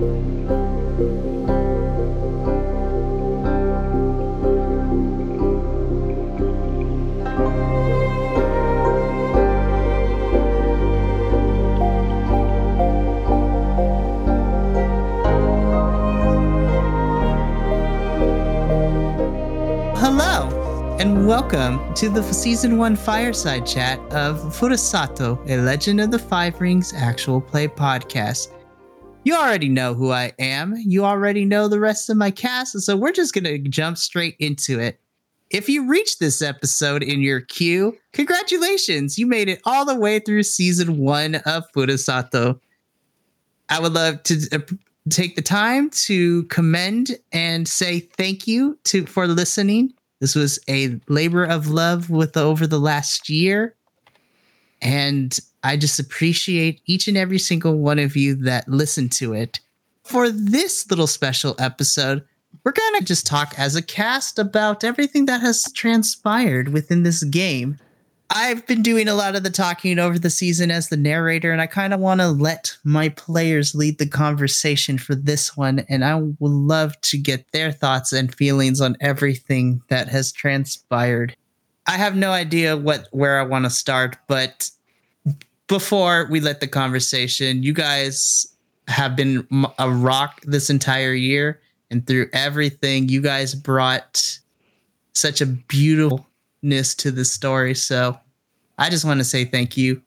[0.00, 0.16] Hello,
[20.98, 26.58] and welcome to the season one fireside chat of Furusato, a Legend of the Five
[26.58, 28.59] Rings actual play podcast.
[29.22, 30.74] You already know who I am.
[30.78, 34.80] You already know the rest of my cast, so we're just gonna jump straight into
[34.80, 34.98] it.
[35.50, 39.18] If you reached this episode in your queue, congratulations!
[39.18, 42.58] You made it all the way through season one of Furusato.
[43.68, 44.58] I would love to uh,
[45.10, 49.92] take the time to commend and say thank you to for listening.
[50.20, 53.74] This was a labor of love with over the last year.
[54.82, 59.60] And I just appreciate each and every single one of you that listened to it.
[60.04, 62.24] For this little special episode,
[62.64, 67.22] we're going to just talk as a cast about everything that has transpired within this
[67.24, 67.78] game.
[68.32, 71.60] I've been doing a lot of the talking over the season as the narrator, and
[71.60, 75.80] I kind of want to let my players lead the conversation for this one.
[75.88, 81.34] And I would love to get their thoughts and feelings on everything that has transpired.
[81.86, 84.70] I have no idea what where I want to start, but
[85.70, 88.44] before we let the conversation, you guys
[88.88, 89.46] have been
[89.78, 91.60] a rock this entire year,
[91.92, 94.38] and through everything, you guys brought
[95.14, 96.26] such a beautiful
[96.62, 97.74] ness to the story.
[97.76, 98.18] So
[98.78, 100.02] I just want to say thank you.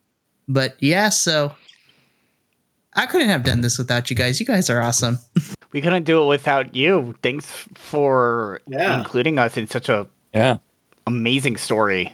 [0.50, 1.56] But yeah, so
[2.94, 4.42] I couldn't have done this without you guys.
[4.42, 5.18] You guys are awesome.
[5.72, 7.16] we couldn't do it without you.
[7.24, 8.98] Thanks for Yeah.
[9.00, 10.58] including us in such a Yeah.
[11.08, 12.14] amazing story.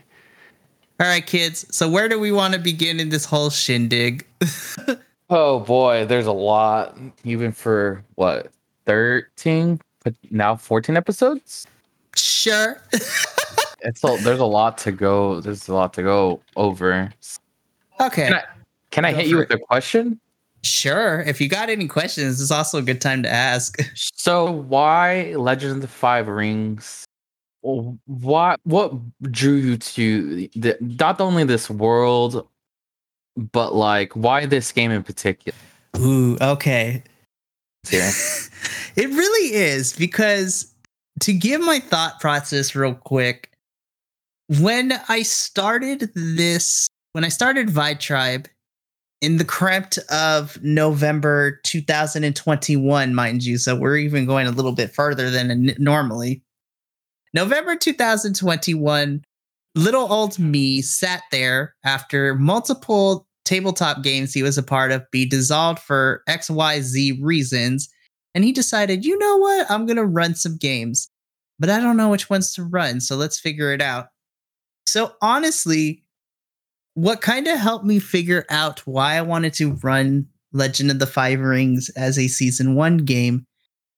[0.99, 1.65] All right, kids.
[1.75, 4.25] So where do we want to begin in this whole shindig?
[5.31, 6.97] Oh boy, there's a lot.
[7.23, 8.51] Even for what,
[8.87, 11.67] 13, but now 14 episodes?
[12.15, 12.81] Sure.
[13.81, 15.39] It's a, there's a lot to go.
[15.39, 17.13] There's a lot to go over.
[18.01, 18.27] okay.
[18.27, 18.43] Can I,
[18.91, 20.19] can I hit you with a question?
[20.63, 21.21] Sure.
[21.21, 23.77] If you got any questions, it's also a good time to ask.
[23.95, 27.05] So why Legends of the Five Rings?
[27.61, 28.93] What what
[29.23, 32.47] drew you to the, not only this world,
[33.35, 35.57] but like why this game in particular?
[35.97, 37.03] Ooh, okay.
[37.89, 38.11] Here.
[38.95, 40.73] it really is because
[41.21, 43.51] to give my thought process real quick,
[44.59, 48.47] when I started this, when I started Vi Tribe
[49.21, 54.93] in the cramped of November 2021, mind you, so we're even going a little bit
[54.93, 56.41] further than normally.
[57.33, 59.23] November 2021,
[59.75, 65.25] little old me sat there after multiple tabletop games he was a part of be
[65.25, 67.89] dissolved for XYZ reasons.
[68.35, 69.71] And he decided, you know what?
[69.71, 71.09] I'm going to run some games,
[71.57, 73.01] but I don't know which ones to run.
[73.01, 74.07] So let's figure it out.
[74.85, 76.03] So honestly,
[76.93, 81.07] what kind of helped me figure out why I wanted to run Legend of the
[81.07, 83.45] Five Rings as a season one game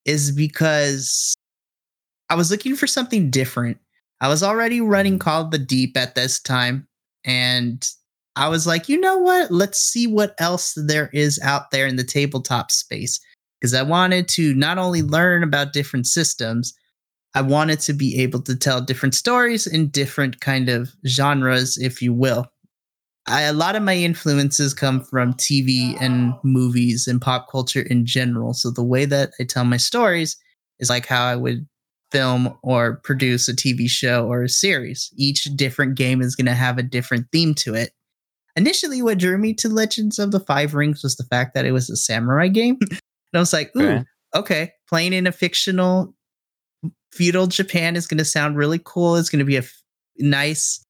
[0.06, 1.36] is because
[2.32, 3.78] I was looking for something different.
[4.22, 5.30] I was already running mm-hmm.
[5.30, 6.88] Call of the Deep at this time,
[7.26, 7.86] and
[8.38, 9.52] I was like, you know what?
[9.52, 13.20] Let's see what else there is out there in the tabletop space.
[13.60, 16.74] Because I wanted to not only learn about different systems,
[17.36, 22.02] I wanted to be able to tell different stories in different kind of genres, if
[22.02, 22.48] you will.
[23.28, 28.06] I, a lot of my influences come from TV and movies and pop culture in
[28.06, 28.54] general.
[28.54, 30.38] So the way that I tell my stories
[30.80, 31.68] is like how I would
[32.12, 35.10] film or produce a TV show or a series.
[35.16, 37.92] Each different game is going to have a different theme to it.
[38.56, 41.72] Initially, what drew me to Legends of the Five Rings was the fact that it
[41.72, 42.78] was a samurai game.
[42.82, 43.00] and
[43.34, 44.04] I was like, ooh, Okay.
[44.36, 46.14] okay, playing in a fictional
[47.14, 49.16] feudal Japan is going to sound really cool.
[49.16, 49.82] It's going to be a f-
[50.18, 50.86] nice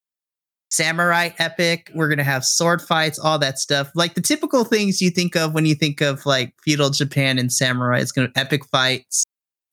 [0.70, 1.92] samurai epic.
[1.94, 3.92] We're going to have sword fights, all that stuff.
[3.94, 7.52] Like the typical things you think of when you think of like feudal Japan and
[7.52, 8.00] samurai.
[8.00, 9.26] It's going to epic fights.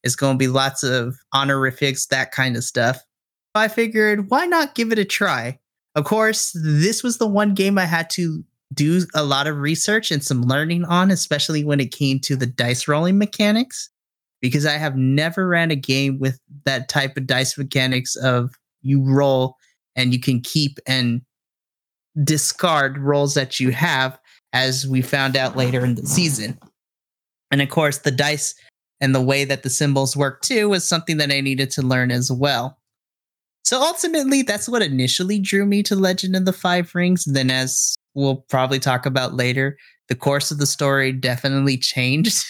[0.04, 3.02] It's going to be lots of honorifics, that kind of stuff.
[3.54, 5.58] I figured, why not give it a try?
[5.94, 10.10] Of course, this was the one game I had to do a lot of research
[10.10, 13.90] and some learning on, especially when it came to the dice rolling mechanics,
[14.40, 19.02] because I have never ran a game with that type of dice mechanics of you
[19.02, 19.56] roll
[19.96, 21.22] and you can keep and
[22.22, 24.18] discard rolls that you have,
[24.52, 26.58] as we found out later in the season.
[27.50, 28.54] And of course, the dice
[29.00, 32.10] and the way that the symbols work too was something that I needed to learn
[32.10, 32.78] as well.
[33.64, 37.24] So ultimately, that's what initially drew me to Legend of the Five Rings.
[37.24, 39.76] Then, as we'll probably talk about later,
[40.08, 42.44] the course of the story definitely changed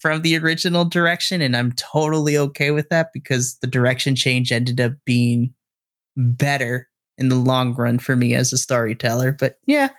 [0.00, 4.80] from the original direction, and I'm totally okay with that because the direction change ended
[4.80, 5.54] up being
[6.16, 9.32] better in the long run for me as a storyteller.
[9.32, 9.90] But yeah,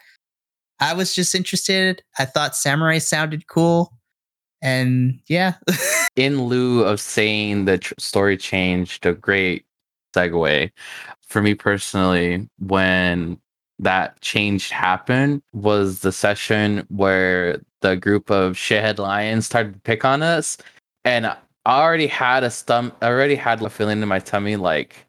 [0.80, 2.04] I was just interested.
[2.18, 3.94] I thought samurai sounded cool.
[4.62, 5.56] And yeah.
[6.16, 9.66] In lieu of saying the tr- story changed, a great
[10.14, 10.72] segue
[11.30, 13.40] for me personally, when
[13.78, 20.04] that change happened was the session where the group of shithead lions started to pick
[20.04, 20.58] on us.
[21.06, 25.06] And I already had a stum I already had a feeling in my tummy like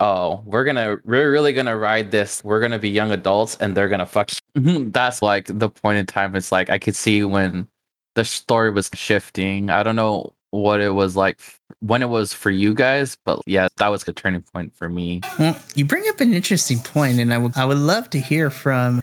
[0.00, 2.42] oh, we're gonna we're really gonna ride this.
[2.42, 4.30] We're gonna be young adults and they're gonna fuck.
[4.54, 6.34] That's like the point in time.
[6.34, 7.68] It's like I could see when
[8.14, 9.70] the story was shifting.
[9.70, 11.40] I don't know what it was like
[11.78, 15.20] when it was for you guys, but yeah, that was a turning point for me.
[15.38, 18.50] Well, you bring up an interesting point, and I would I would love to hear
[18.50, 19.02] from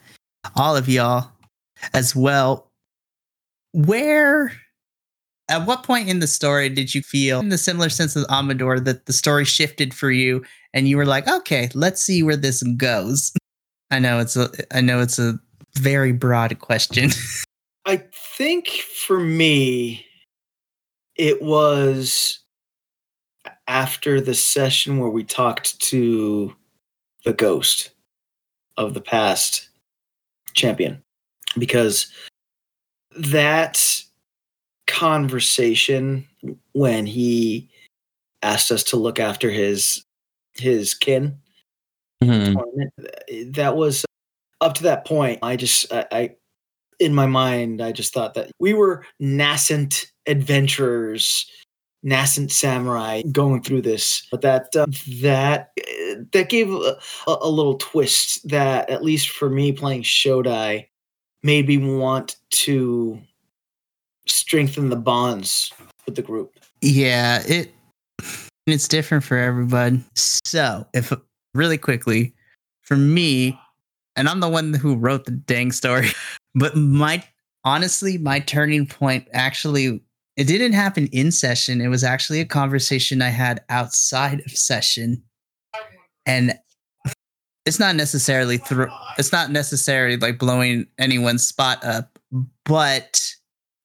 [0.56, 1.32] all of y'all
[1.94, 2.72] as well.
[3.74, 4.52] Where
[5.50, 8.80] at what point in the story did you feel in the similar sense of Amador
[8.82, 10.44] that the story shifted for you
[10.74, 13.32] and you were like, okay, let's see where this goes?
[13.92, 15.40] I know it's a I know it's a
[15.76, 17.12] very broad question.
[17.88, 20.06] I think for me,
[21.16, 22.40] it was
[23.68, 26.54] after the session where we talked to
[27.24, 27.92] the ghost
[28.76, 29.70] of the past
[30.54, 31.02] champion
[31.58, 32.12] because
[33.18, 34.04] that
[34.88, 36.28] conversation
[36.74, 37.70] when he
[38.44, 40.04] asked us to look after his
[40.56, 41.40] his kin
[42.24, 42.90] Mhm.
[43.54, 44.06] that was
[44.62, 46.36] up to that point i just I
[47.00, 51.50] in my mind i just thought that we were nascent adventurers
[52.04, 54.86] nascent samurai going through this but that uh,
[55.22, 56.98] that uh, that gave a,
[57.28, 60.88] a, a little twist that at least for me playing Shotai
[61.44, 63.20] made me want to
[64.28, 65.74] strengthen the bonds
[66.06, 67.74] with the group yeah, it
[68.66, 70.04] it's different for everybody.
[70.16, 71.12] So, if
[71.54, 72.34] really quickly,
[72.84, 73.60] for me,
[74.18, 76.10] and I'm the one who wrote the dang story,
[76.56, 77.24] but my
[77.64, 80.02] honestly, my turning point actually
[80.38, 81.82] it didn't happen in session.
[81.82, 85.24] It was actually a conversation I had outside of session.
[86.28, 86.54] And
[87.66, 88.88] it's not necessarily through
[89.18, 92.20] it's not necessarily like blowing anyone's spot up,
[92.66, 93.34] but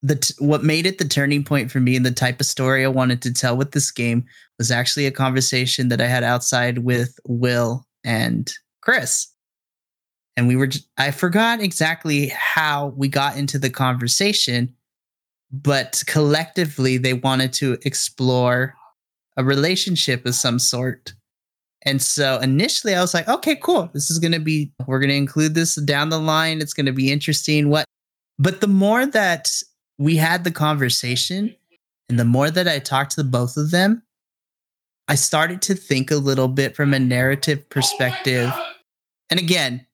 [0.02, 2.84] the t- what made it the turning point for me and the type of story
[2.84, 4.24] I wanted to tell with this game
[4.58, 8.52] was actually a conversation that I had outside with Will and
[8.82, 9.31] Chris.
[10.36, 14.74] And we were j- I forgot exactly how we got into the conversation,
[15.50, 18.74] but collectively they wanted to explore
[19.36, 21.14] a relationship of some sort.
[21.84, 23.90] And so initially I was like, okay, cool.
[23.92, 26.60] This is going to be, we're going to include this down the line.
[26.60, 27.68] It's going to be interesting.
[27.68, 27.84] What,
[28.38, 29.50] but the more that
[29.98, 31.54] we had the conversation
[32.08, 34.02] and the more that I talked to both of them,
[35.08, 38.52] I started to think a little bit from a narrative perspective.
[39.28, 39.86] And again,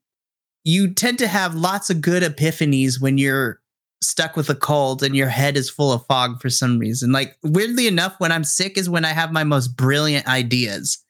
[0.69, 3.59] you tend to have lots of good epiphanies when you're
[4.03, 7.11] stuck with a cold and your head is full of fog for some reason.
[7.11, 11.03] Like, weirdly enough, when I'm sick is when I have my most brilliant ideas.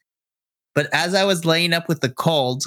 [0.77, 2.63] But as I was laying up with the cold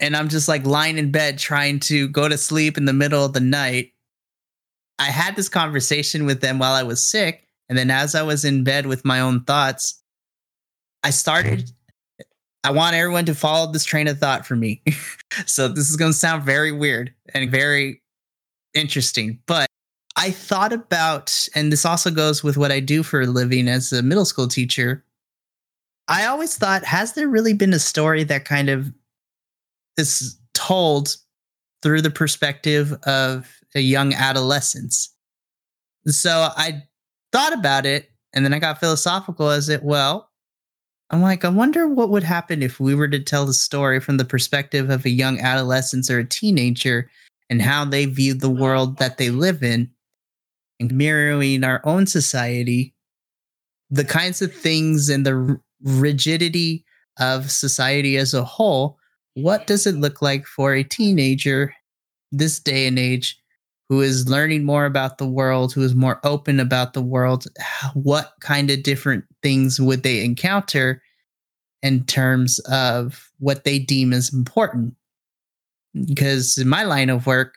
[0.00, 3.24] and I'm just like lying in bed trying to go to sleep in the middle
[3.24, 3.92] of the night,
[4.98, 7.46] I had this conversation with them while I was sick.
[7.68, 10.02] And then as I was in bed with my own thoughts,
[11.04, 11.70] I started.
[12.64, 14.82] I want everyone to follow this train of thought for me.
[15.46, 18.02] so this is going to sound very weird and very
[18.74, 19.68] interesting, but
[20.16, 23.92] I thought about, and this also goes with what I do for a living as
[23.92, 25.04] a middle school teacher.
[26.08, 28.92] I always thought, has there really been a story that kind of
[29.96, 31.16] is told
[31.82, 35.14] through the perspective of a young adolescence?
[36.06, 36.82] So I
[37.30, 40.27] thought about it and then I got philosophical as it, well,
[41.10, 44.18] I'm like, I wonder what would happen if we were to tell the story from
[44.18, 47.10] the perspective of a young adolescent or a teenager
[47.48, 48.60] and how they view the mm-hmm.
[48.60, 49.90] world that they live in
[50.78, 52.94] and mirroring our own society,
[53.90, 56.84] the kinds of things and the rigidity
[57.18, 58.98] of society as a whole.
[59.34, 61.74] What does it look like for a teenager
[62.30, 63.40] this day and age
[63.88, 67.46] who is learning more about the world, who is more open about the world?
[67.94, 71.02] What kind of different things would they encounter
[71.82, 74.94] in terms of what they deem as important?
[76.06, 77.54] Because in my line of work,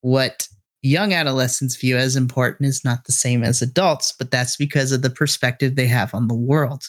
[0.00, 0.48] what
[0.82, 5.02] young adolescents view as important is not the same as adults, but that's because of
[5.02, 6.84] the perspective they have on the world.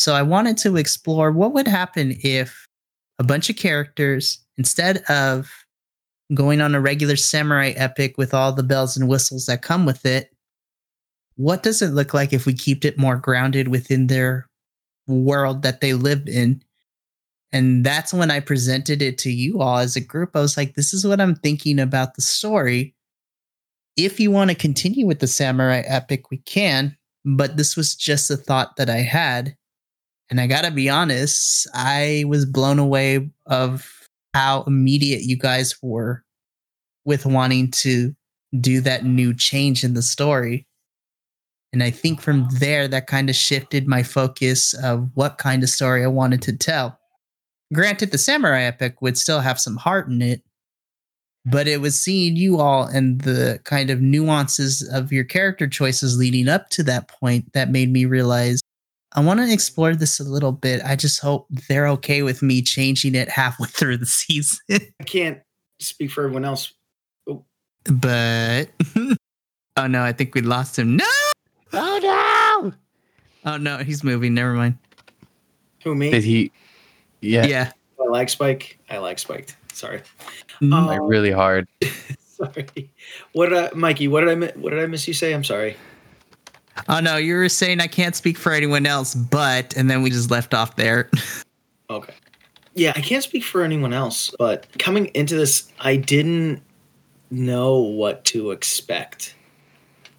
[0.00, 2.66] So I wanted to explore what would happen if
[3.18, 5.48] a bunch of characters, instead of
[6.34, 10.06] going on a regular samurai epic with all the bells and whistles that come with
[10.06, 10.30] it,
[11.36, 14.46] what does it look like if we keep it more grounded within their
[15.06, 16.62] world that they live in?
[17.52, 20.30] And that's when I presented it to you all as a group.
[20.34, 22.94] I was like, this is what I'm thinking about the story.
[23.96, 28.30] If you want to continue with the samurai epic, we can, but this was just
[28.30, 29.54] a thought that I had.
[30.30, 34.01] And I got to be honest, I was blown away of
[34.34, 36.24] how immediate you guys were
[37.04, 38.14] with wanting to
[38.60, 40.66] do that new change in the story.
[41.72, 45.70] And I think from there, that kind of shifted my focus of what kind of
[45.70, 46.98] story I wanted to tell.
[47.72, 50.42] Granted, the samurai epic would still have some heart in it,
[51.46, 56.18] but it was seeing you all and the kind of nuances of your character choices
[56.18, 58.60] leading up to that point that made me realize
[59.14, 60.80] I want to explore this a little bit.
[60.84, 64.58] I just hope they're okay with me changing it halfway through the season.
[64.70, 65.38] I can't
[65.80, 66.72] speak for everyone else.
[67.84, 68.68] but
[69.76, 70.96] oh no, I think we lost him.
[70.96, 71.04] No!
[71.74, 72.72] Oh no!
[73.52, 74.34] Oh no, he's moving.
[74.34, 74.78] Never mind.
[75.84, 76.10] Who me?
[76.10, 76.52] Did he?
[77.20, 77.72] Yeah, Yeah.
[78.00, 78.78] I like Spike.
[78.90, 79.56] I like Spiked.
[79.72, 80.02] Sorry.
[80.60, 81.66] Mm, like really hard.
[82.26, 82.90] Sorry.
[83.32, 84.08] What did I, Mikey?
[84.08, 85.32] What did I mi- what did I miss you say?
[85.32, 85.76] I'm sorry.
[86.88, 90.10] Oh no, you were saying I can't speak for anyone else, but and then we
[90.10, 91.10] just left off there.
[91.90, 92.14] Okay.
[92.74, 96.62] Yeah, I can't speak for anyone else, but coming into this, I didn't
[97.30, 99.34] know what to expect.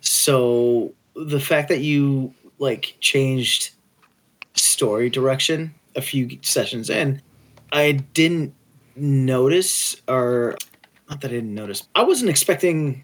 [0.01, 3.71] So the fact that you like changed
[4.53, 7.21] story direction a few sessions in,
[7.71, 8.53] I didn't
[8.95, 10.55] notice or
[11.09, 11.87] not that I didn't notice.
[11.95, 13.03] I wasn't expecting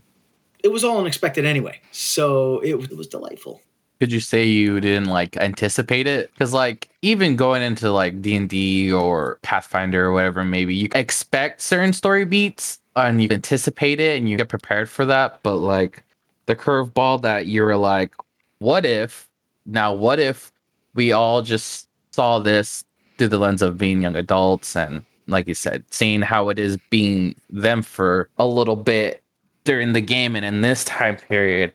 [0.63, 1.79] it was all unexpected anyway.
[1.91, 3.61] So it, it was delightful.
[3.99, 6.31] Could you say you didn't like anticipate it?
[6.33, 10.87] Because like even going into like D and D or Pathfinder or whatever, maybe you
[10.93, 15.41] expect certain story beats and you anticipate it and you get prepared for that.
[15.43, 16.03] But like
[16.45, 18.13] the curveball that you were like,
[18.59, 19.27] what if
[19.65, 19.93] now?
[19.93, 20.51] What if
[20.95, 22.85] we all just saw this
[23.17, 26.77] through the lens of being young adults and like you said, seeing how it is
[26.89, 29.21] being them for a little bit
[29.69, 31.71] during the game and in this time period.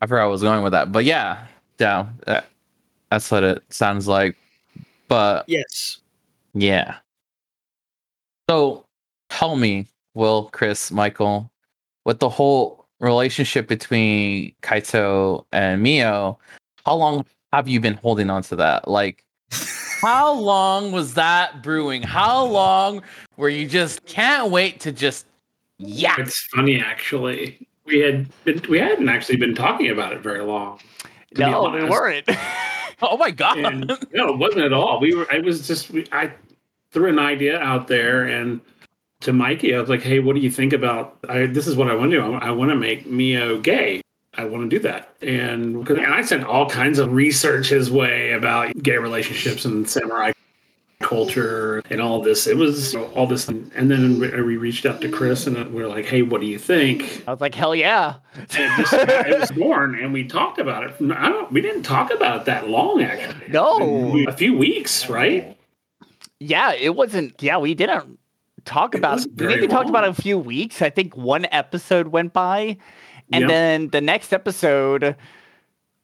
[0.00, 1.44] I forgot I was going with that, but yeah,
[1.80, 2.46] yeah, that,
[3.10, 4.36] that's what it sounds like.
[5.08, 5.98] But Yes.
[6.54, 6.98] yeah.
[8.48, 8.86] So
[9.28, 11.50] tell me, Will, Chris, Mikael,
[12.04, 16.36] with the whole relationship between Kaito and Miyo,
[16.86, 18.86] how long have you been holding on to that?
[18.86, 19.24] Like,
[20.00, 22.02] how long was that brewing?
[22.02, 23.02] How long
[23.36, 25.26] were you just can't wait to just
[25.86, 26.16] yeah?
[26.18, 27.66] It's funny actually.
[27.84, 30.80] We had been we hadn't actually been talking about it very long.
[31.36, 32.28] No, we weren't.
[33.02, 33.58] Oh my god!
[33.58, 35.00] And, no, it wasn't at all.
[35.00, 35.26] We were.
[35.32, 35.90] I was just.
[35.90, 36.32] We, I
[36.92, 38.60] threw an idea out there, and
[39.22, 41.18] to Mikey, I was like, "Hey, what do you think about?
[41.28, 42.34] I, this is what I want to do.
[42.34, 44.02] I, I want to make Miyo gay.
[44.34, 48.32] I want to do that." And, and I sent all kinds of research his way
[48.32, 50.31] about gay relationships and samurai
[51.02, 52.46] culture and all this.
[52.46, 56.06] It was all this, and then we reached out to Chris, and we are like,
[56.06, 58.14] "Hey, what do you think?" I was like, hell yeah.
[58.36, 60.94] It, just, it was born, and we talked about it.
[61.14, 61.52] I don't.
[61.52, 63.48] We didn't talk about it that long, actually.
[63.48, 64.24] No.
[64.28, 65.56] a few weeks, right?
[66.40, 67.40] Yeah, it wasn't.
[67.42, 68.18] Yeah, we didn't
[68.64, 69.20] talk It about.
[69.36, 70.82] We maybe talked about a few weeks.
[70.82, 72.76] I think one episode went by,
[73.32, 73.48] and Yep.
[73.48, 75.16] then the next episode,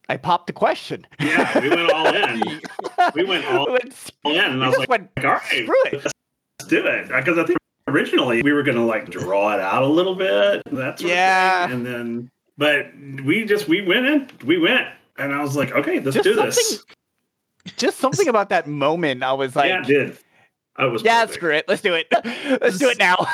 [0.09, 1.07] I popped the question.
[1.21, 2.61] Yeah, we went all in.
[3.15, 3.91] We went all in,
[4.25, 5.93] and I was like, went "All right, screw it.
[6.05, 6.13] let's
[6.69, 10.15] do it." Because I think originally we were gonna like draw it out a little
[10.15, 11.67] bit, That's Yeah.
[11.67, 12.87] thing, and then but
[13.25, 16.35] we just we went in, we went, and I was like, "Okay, let's Just do
[16.35, 16.85] this."
[17.77, 19.23] Just something about that moment.
[19.23, 20.19] I was like, yeah, it did.
[20.77, 21.35] I was yeah, perfect.
[21.35, 21.65] screw it.
[21.69, 22.07] Let's do it.
[22.61, 23.17] Let's do it now.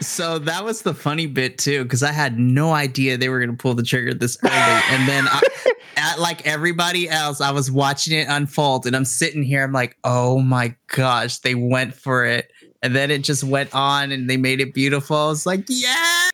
[0.00, 3.56] So that was the funny bit too, because I had no idea they were gonna
[3.56, 4.52] pull the trigger this early.
[4.54, 5.40] And then, I,
[5.96, 9.62] at, like everybody else, I was watching it unfold, and I'm sitting here.
[9.62, 12.50] I'm like, oh my gosh, they went for it,
[12.82, 15.16] and then it just went on, and they made it beautiful.
[15.16, 16.28] I was like, yeah.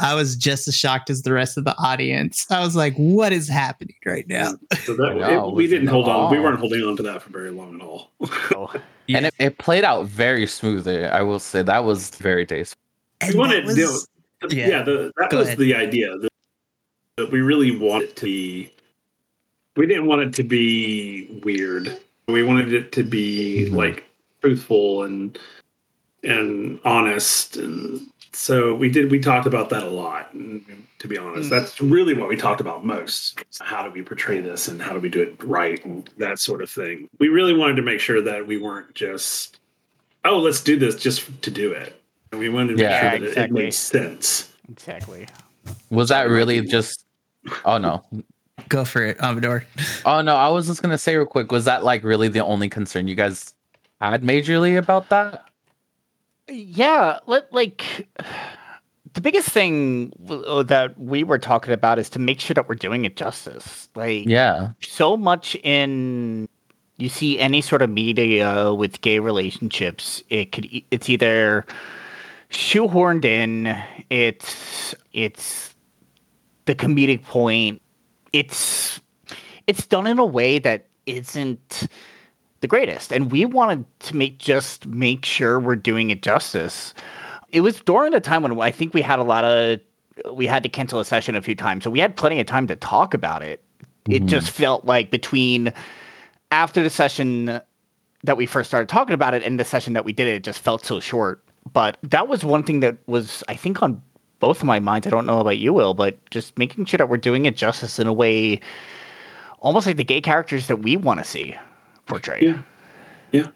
[0.00, 2.46] I was just as shocked as the rest of the audience.
[2.50, 4.54] I was like, what is happening right now?
[4.82, 6.32] So that No, it- we didn't hold on.
[6.32, 8.10] We weren't holding on to that for very long at all.
[9.06, 11.04] And it, it played out very smoothly.
[11.04, 12.80] I will say that was very tasteful.
[13.26, 14.08] And we wanted that you was-
[14.42, 14.68] know, yeah.
[14.68, 15.58] yeah, the, that was ahead.
[15.58, 16.28] the idea that,
[17.16, 18.70] that we really wanted to be
[19.76, 23.74] we didn't want it to be weird we wanted it to be Mm-hmm.
[23.74, 23.76] Mhm.
[23.78, 24.04] like
[24.40, 25.38] truthful and
[26.22, 31.16] and honest and so we did we talked about that a lot and to be
[31.18, 31.50] honest Mm.
[31.50, 35.00] that's really what we talked about most how do we portray this and how do
[35.00, 38.20] we do it right and that sort of thing we really wanted to make sure
[38.22, 39.58] that we weren't just
[40.24, 41.94] oh let's do this just to do it and
[42.36, 43.60] we wanted to Yeah, make sure that it- exactly.
[43.60, 45.28] it made sense Exactly.
[45.90, 47.04] Was that really just?
[47.64, 48.02] Oh no,
[48.68, 49.64] Go for it, Amador.
[50.06, 51.52] Oh no, I was just gonna say real quick.
[51.52, 53.52] Was that like really the only concern you guys
[54.00, 55.44] had majorly about that?
[56.48, 58.08] Yeah, let, like
[59.14, 62.74] the biggest thing uh, that we were talking about is to make sure that we're
[62.74, 63.88] doing it justice.
[63.94, 64.70] Like, Yeah.
[64.80, 66.48] so much in
[66.96, 71.66] you see any sort of media with gay relationships it could e- it's either
[72.54, 73.76] shoehorned in
[74.10, 75.74] it's it's
[76.66, 77.82] the comedic point.
[78.32, 79.00] It's
[79.66, 81.88] it's done in a way that isn't
[82.60, 83.12] the greatest.
[83.12, 86.94] And we wanted to make just make sure we're doing it justice.
[87.50, 89.80] It was during a time when i think we had a lot of
[90.32, 91.84] we had to cancel a session a few times.
[91.84, 93.62] So we had plenty of time to talk about it.
[94.08, 94.26] It Mhm.
[94.28, 95.72] just felt like between
[96.50, 97.60] after the session
[98.22, 100.44] that we first started talking about it and the session that we did it, it
[100.44, 101.43] just felt so short.
[101.72, 104.00] But that was one thing that was, I think, on
[104.40, 105.06] both of my minds.
[105.06, 107.98] I don't know about you, Will, but just making sure that we're doing it justice
[107.98, 108.60] in a way,
[109.60, 111.56] almost like the gay characters that we want to see
[112.06, 112.42] portrayed.
[112.42, 112.62] Yeah.
[113.32, 113.48] Yeah.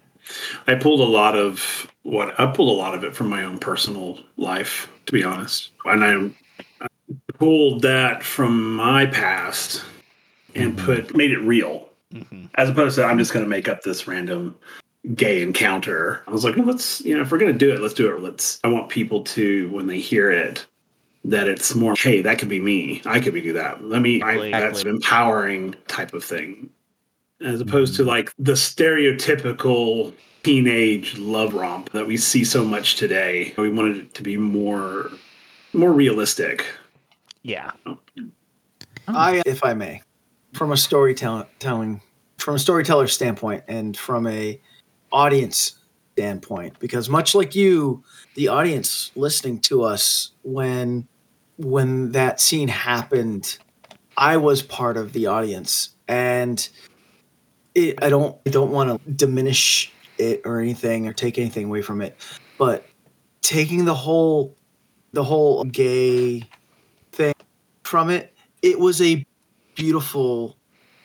[0.67, 3.59] I pulled a lot of what I pulled a lot of it from my own
[3.59, 5.71] personal life, to be honest.
[5.85, 6.89] And I, I
[7.39, 9.85] pulled that from my past
[10.55, 11.89] and put made it real.
[12.13, 12.49] Mhm.
[12.55, 14.55] As opposed to I'm just gonna make up this random
[15.15, 16.23] gay encounter.
[16.27, 18.21] I was like, well, let's you know, if we're gonna do it, let's do it.
[18.23, 20.67] Let's I want people to when they hear it
[21.25, 23.03] that it's more, hey, that could be me.
[23.05, 23.85] I could be do that.
[23.85, 26.71] Let me I, that's an empowering type of thing
[27.41, 28.11] as opposed to mm-hmm.
[28.11, 30.13] like the stereotypical
[30.43, 33.55] teenage love romp that we see so much today.
[33.59, 35.11] We wanted it to be more
[35.73, 36.65] more realistic.
[37.43, 37.73] Yeah.
[39.07, 40.03] I, if I may,
[40.53, 42.01] from a storytelling, telling,
[42.37, 44.61] from a storyteller standpoint, and from a
[45.13, 45.79] audience
[46.13, 48.03] standpoint, because much like you,
[48.35, 51.07] the audience listening to us when
[51.57, 53.59] when that scene happened,
[54.17, 56.69] I was part of the audience, and
[57.75, 61.83] it, I don't I don't want to diminish it or anything or take anything away
[61.83, 62.17] from it,
[62.59, 62.87] but
[63.43, 64.57] taking the whole
[65.13, 66.43] the whole gay
[67.13, 67.33] thing
[67.83, 69.25] from it it was a
[69.75, 70.57] beautiful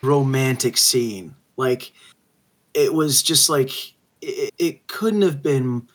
[0.02, 1.34] romantic scene.
[1.56, 1.92] Like
[2.74, 3.93] it was just like
[4.24, 5.86] it, it couldn't have been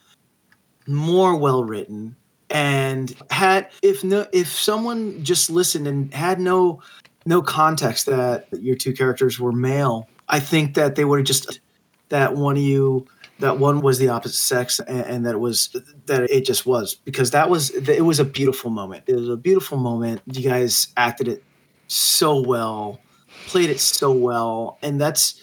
[0.86, 2.16] more well written
[2.50, 6.82] and had if no if someone just listened and had no
[7.26, 11.60] no context that your two characters were male i think that they would have just
[12.08, 13.06] that one of you
[13.40, 15.74] that one was the opposite sex and, and that it was
[16.06, 19.04] that it just was because that was it was a beautiful moment.
[19.06, 20.20] It was a beautiful moment.
[20.26, 21.42] You guys acted it
[21.88, 23.00] so well
[23.46, 25.40] played it so well and that's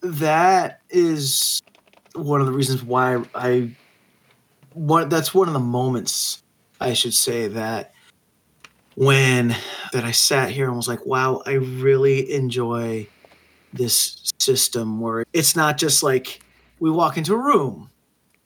[0.00, 1.60] that is
[2.14, 3.70] one of the reasons why i
[4.72, 6.42] one that's one of the moments
[6.80, 7.92] i should say that
[8.96, 9.54] when
[9.92, 13.06] that i sat here and was like wow i really enjoy
[13.72, 16.40] this system where it's not just like
[16.80, 17.90] we walk into a room,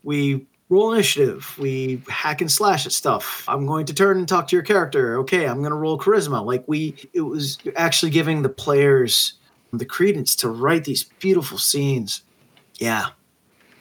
[0.03, 3.45] we roll initiative, we hack and slash at stuff.
[3.49, 5.19] I'm going to turn and talk to your character.
[5.19, 6.45] Okay, I'm going to roll charisma.
[6.45, 9.35] Like we, it was actually giving the players
[9.73, 12.23] the credence to write these beautiful scenes.
[12.79, 13.07] Yeah,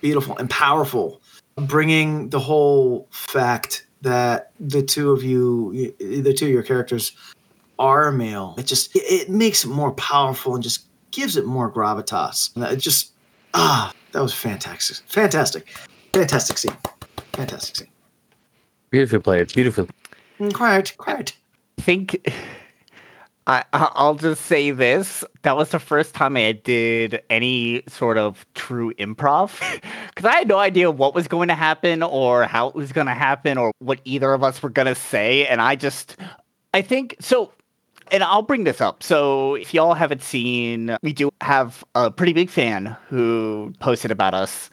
[0.04, 1.22] beautiful and powerful,
[1.56, 7.14] bringing the whole fact that the two of you, the two of your characters,
[7.80, 8.54] are male.
[8.58, 12.54] It just it, it makes it more powerful and just gives it more gravitas.
[12.56, 13.14] And It just
[13.56, 15.70] ah, that was fantastic, fantastic,
[16.14, 16.78] fantastic scene,
[17.32, 17.88] fantastic scene.
[18.92, 19.52] Beautiful played.
[19.54, 19.88] Beautiful.
[20.40, 21.34] Mm, Quiet, quiet.
[21.80, 22.32] I think
[23.48, 25.24] I I'll just say this.
[25.42, 29.60] That was the first time I did any sort of true improv
[30.10, 33.08] because I had no idea what was going to happen or how it was going
[33.08, 36.18] to happen or what either of us were going to say, and I just
[36.74, 37.52] I think so.
[38.12, 39.02] And I'll bring this up.
[39.02, 44.34] So, if y'all haven't seen, we do have a pretty big fan who posted about
[44.34, 44.70] us.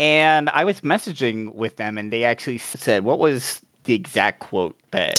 [0.00, 4.76] And I was messaging with them, and they actually said, What was the exact quote
[4.90, 5.16] that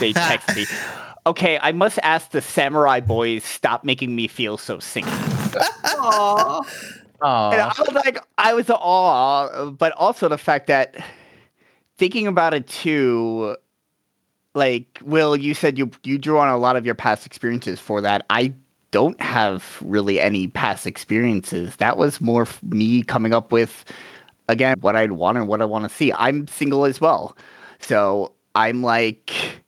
[0.00, 0.66] they texted me.
[1.28, 5.04] Okay, I must ask the samurai boys stop making me feel so sinky.
[5.84, 6.62] Aw.
[7.20, 10.96] And I was like, I was awe, but also the fact that
[11.98, 13.56] thinking about it too,
[14.54, 18.00] like Will, you said you you drew on a lot of your past experiences for
[18.00, 18.24] that.
[18.30, 18.54] I
[18.90, 21.76] don't have really any past experiences.
[21.76, 23.84] That was more me coming up with
[24.48, 26.10] again what I'd want and what I want to see.
[26.14, 27.36] I'm single as well,
[27.80, 29.60] so I'm like,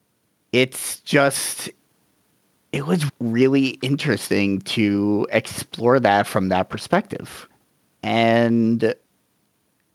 [0.52, 1.70] it's just
[2.72, 7.48] it was really interesting to explore that from that perspective.
[8.02, 8.94] And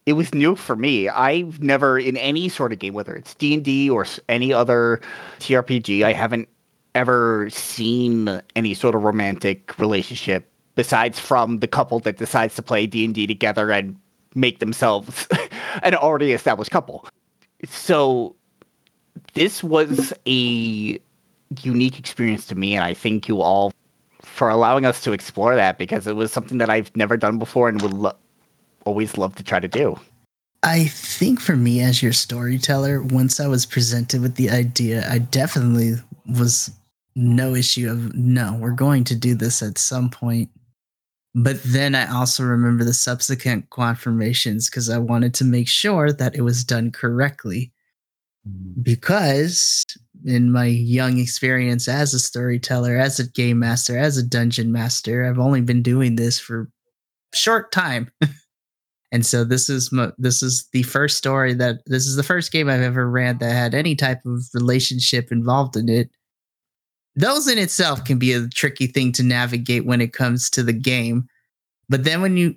[0.06, 1.10] it was new for me.
[1.10, 5.02] I've never in any sort of game whether it's D&D or any other
[5.40, 6.50] TRPG, I haven't
[6.94, 12.86] ever seen any sort of romantic relationship besides from the couple that decides to play
[12.86, 13.98] D&D together and
[14.36, 15.28] make themselves
[15.84, 17.08] an already established couple.
[17.68, 18.36] So
[19.36, 21.00] this was a
[21.62, 23.72] unique experience to me and I thank you all
[24.22, 27.70] for allowing us to explore that because it was something that I've never done before
[27.70, 28.18] and would lo-
[28.86, 30.00] always love to try to do.
[30.64, 35.20] I think for me as your storyteller, once I was presented with the idea, I
[35.20, 35.94] definitely
[36.28, 36.72] was
[37.16, 40.50] no issue of no, we're going to do this at some point.
[41.36, 46.36] But then I also remember the subsequent confirmations because I wanted to make sure that
[46.36, 47.72] it was done correctly.
[48.82, 49.86] Because
[50.26, 55.26] in my young experience as a storyteller, as a game master, as a dungeon master,
[55.26, 56.70] I've only been doing this for
[57.34, 58.12] short time.
[59.12, 62.52] and so this is my, this is the first story that this is the first
[62.52, 66.10] game I've ever ran that had any type of relationship involved in it
[67.16, 70.74] those in itself can be a tricky thing to navigate when it comes to the
[70.74, 71.28] game.
[71.88, 72.56] But then when you,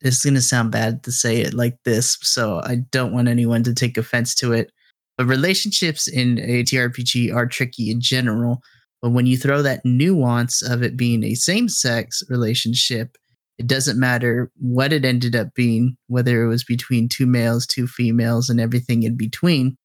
[0.00, 3.62] it's going to sound bad to say it like this, so I don't want anyone
[3.64, 4.72] to take offense to it.
[5.16, 8.60] But relationships in ATRPG are tricky in general.
[9.00, 13.16] But when you throw that nuance of it being a same sex relationship,
[13.58, 17.86] it doesn't matter what it ended up being, whether it was between two males, two
[17.86, 19.76] females, and everything in between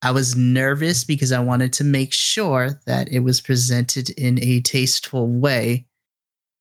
[0.00, 4.60] I was nervous because I wanted to make sure that it was presented in a
[4.60, 5.86] tasteful way.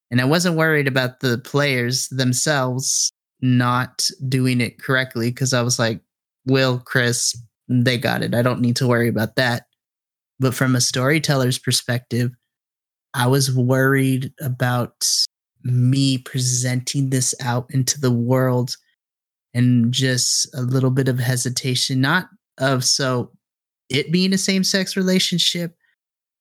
[0.09, 3.11] And I wasn't worried about the players themselves
[3.41, 6.01] not doing it correctly because I was like,
[6.45, 7.35] Will, Chris,
[7.67, 8.33] they got it.
[8.33, 9.63] I don't need to worry about that.
[10.39, 12.31] But from a storyteller's perspective,
[13.13, 15.07] I was worried about
[15.63, 18.75] me presenting this out into the world
[19.53, 23.31] and just a little bit of hesitation, not of so
[23.89, 25.75] it being a same sex relationship,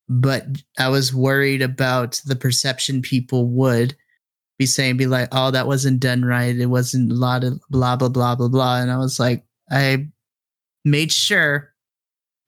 [0.09, 0.45] but
[0.79, 3.97] I was worried about the perception people would
[4.59, 6.57] be saying, be like, oh, that wasn't done right.
[6.57, 8.81] It wasn't a lot of blah, blah, blah, blah, blah.
[8.81, 10.09] And I was like, I
[10.87, 11.73] made sure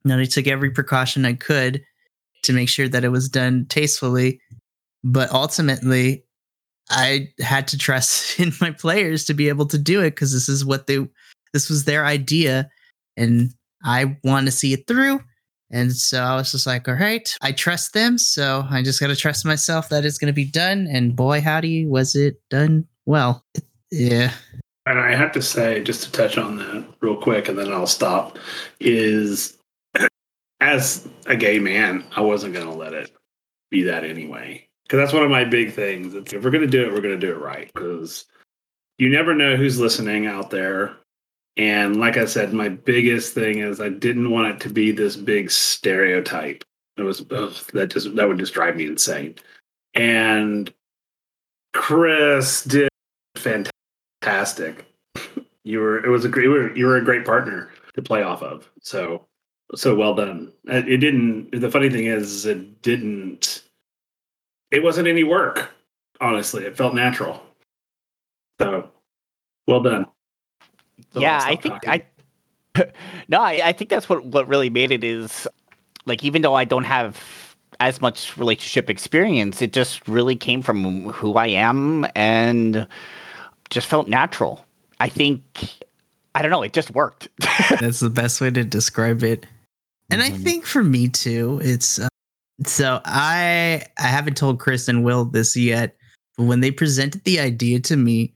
[0.05, 1.83] that I took every precaution I could
[2.44, 4.40] to make sure that it was done tastefully.
[5.05, 6.24] But ultimately,
[6.88, 10.48] I had to trust in my players to be able to do it because this
[10.48, 11.07] is what they,
[11.53, 12.70] this was their idea.
[13.16, 13.53] And
[13.85, 15.20] I want to see it through.
[15.70, 18.16] And so I was just like, all right, I trust them.
[18.16, 20.87] So I just got to trust myself that it's going to be done.
[20.90, 23.44] And boy, howdy, was it done well.
[23.90, 24.33] Yeah.
[24.90, 27.87] And I have to say, just to touch on that real quick, and then I'll
[27.87, 28.38] stop,
[28.81, 29.59] is
[30.61, 33.11] as a gay man, I wasn't going to let it
[33.70, 34.66] be that anyway.
[34.85, 36.14] Because that's one of my big things.
[36.14, 37.70] If we're going to do it, we're going to do it right.
[37.74, 38.24] Because
[38.96, 40.96] you never know who's listening out there
[41.59, 45.16] and like I said, my biggest thing is I didn't want it to be this
[45.16, 46.64] big stereotype.
[46.96, 49.35] It was ugh, that just that would just drive me insane.
[49.94, 50.72] And
[51.74, 52.88] Chris did
[53.37, 53.72] fantastic.
[55.64, 58.23] You were it was a great you were, you were a great partner to play
[58.23, 58.71] off of.
[58.83, 59.27] So
[59.75, 60.53] so well done.
[60.69, 61.51] Uh, it didn't.
[61.53, 63.62] The funny thing is, it didn't.
[64.71, 65.71] It wasn't any work.
[66.21, 67.43] Honestly, it felt natural.
[68.61, 68.91] So
[69.67, 70.07] well done.
[71.12, 72.03] So yeah, I think talking.
[72.77, 72.93] I.
[73.29, 75.47] no, I, I think that's what what really made it is
[76.07, 81.11] like even though I don't have as much relationship experience, it just really came from
[81.11, 82.88] who I am and
[83.71, 84.65] just felt natural.
[85.01, 85.43] I think
[86.35, 87.29] I don't know, it just worked.
[87.81, 89.47] That's the best way to describe it.
[90.11, 90.35] And mm-hmm.
[90.35, 92.09] I think for me too, it's uh,
[92.65, 95.97] so I I haven't told Chris and Will this yet,
[96.37, 98.35] but when they presented the idea to me,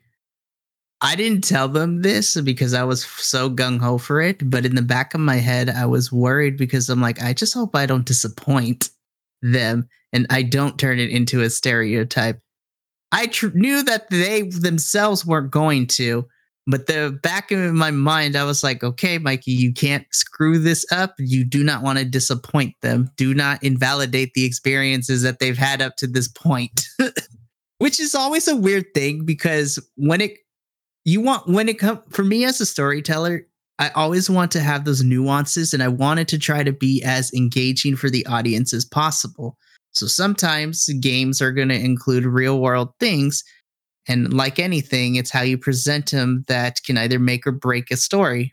[1.00, 4.48] I didn't tell them this because I was so gung ho for it.
[4.48, 7.54] But in the back of my head, I was worried because I'm like, I just
[7.54, 8.90] hope I don't disappoint
[9.42, 12.38] them and I don't turn it into a stereotype.
[13.12, 16.26] I tr- knew that they themselves weren't going to,
[16.66, 20.86] but the back of my mind, I was like, okay, Mikey, you can't screw this
[20.90, 21.14] up.
[21.18, 23.10] You do not want to disappoint them.
[23.16, 26.82] Do not invalidate the experiences that they've had up to this point.
[27.78, 30.38] Which is always a weird thing because when it
[31.04, 33.46] you want when it comes for me as a storyteller
[33.78, 37.32] i always want to have those nuances and i wanted to try to be as
[37.32, 39.56] engaging for the audience as possible
[39.92, 43.44] so sometimes games are going to include real world things
[44.08, 47.96] and like anything it's how you present them that can either make or break a
[47.96, 48.52] story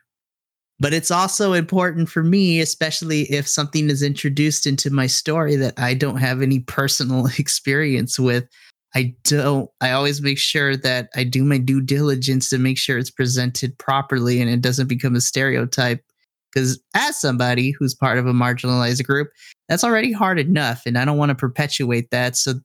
[0.82, 5.74] but it's also important for me especially if something is introduced into my story that
[5.78, 8.48] i don't have any personal experience with
[8.96, 12.98] I don't, I always make sure that I do my due diligence to make sure
[12.98, 16.04] it's presented properly and it doesn't become a stereotype.
[16.52, 19.30] Because as somebody who's part of a marginalized group,
[19.70, 20.82] that's already hard enough.
[20.86, 22.36] And I don't want to perpetuate that.
[22.36, 22.56] So,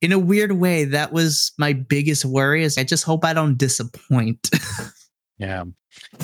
[0.00, 3.58] in a weird way, that was my biggest worry is I just hope I don't
[3.58, 4.48] disappoint.
[5.42, 5.64] Yeah.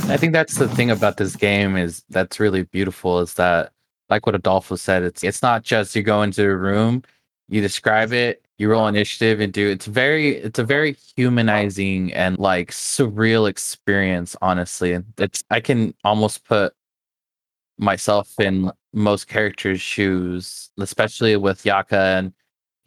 [0.05, 3.73] I think that's the thing about this game is that's really beautiful is that
[4.09, 7.03] like what Adolfo said, it's it's not just you go into a room,
[7.49, 12.39] you describe it, you roll initiative and do it's very it's a very humanizing and
[12.39, 14.97] like surreal experience, honestly.
[15.19, 16.73] It's I can almost put
[17.79, 22.33] myself in most characters' shoes, especially with Yaka and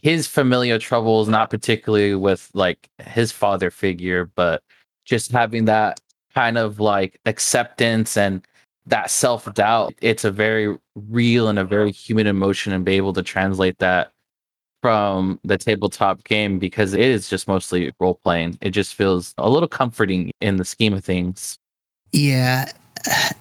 [0.02, 4.64] his familial troubles, not particularly with like his father figure, but
[5.06, 6.00] just having that
[6.34, 8.46] kind of like acceptance and
[8.88, 9.94] that self doubt.
[10.02, 14.12] It's a very real and a very human emotion, and be able to translate that
[14.82, 18.58] from the tabletop game because it is just mostly role playing.
[18.62, 21.60] It just feels a little comforting in the scheme of things.
[22.12, 22.72] Yeah.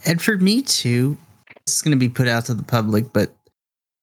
[0.05, 1.17] And for me too,
[1.77, 3.35] is going to be put out to the public, but